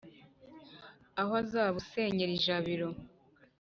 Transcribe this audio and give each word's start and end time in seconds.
Aho 1.21 1.33
azabusenyera 1.43 2.31
ijabiro. 2.39 2.87